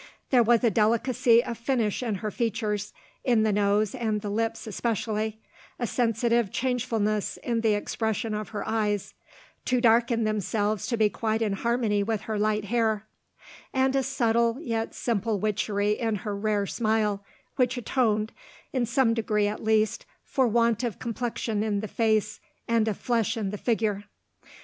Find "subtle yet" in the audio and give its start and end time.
14.01-14.95